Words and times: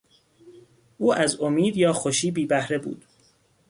او 0.97 1.13
از 1.13 1.39
امید 1.41 1.77
یا 1.77 1.93
خوشی 1.93 2.31
بی 2.31 2.45
بهره 2.45 2.77
بود. 2.77 3.05